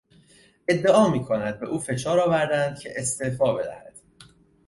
[0.69, 3.93] ادعا میکند به او فشار آوردند که استعفا بدهد.